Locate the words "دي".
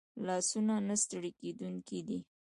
2.07-2.19